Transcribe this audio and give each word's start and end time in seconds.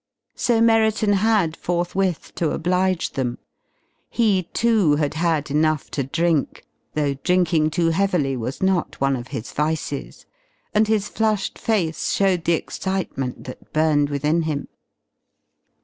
So 0.33 0.61
Merriton 0.61 1.13
had 1.13 1.55
forthwith 1.55 2.33
to 2.33 2.49
oblige 2.49 3.11
them. 3.11 3.37
He, 4.09 4.49
too, 4.51 4.95
had 4.95 5.13
had 5.13 5.51
enough 5.51 5.91
to 5.91 6.03
drink 6.03 6.63
though 6.95 7.13
drinking 7.13 7.69
too 7.69 7.91
heavily 7.91 8.35
was 8.35 8.63
not 8.63 8.99
one 8.99 9.15
of 9.15 9.27
his 9.27 9.51
vices 9.51 10.25
and 10.73 10.87
his 10.87 11.07
flushed 11.07 11.59
face 11.59 12.11
showed 12.13 12.45
the 12.45 12.53
excitement 12.53 13.43
that 13.43 13.73
burned 13.73 14.09
within 14.09 14.41
him. 14.41 14.69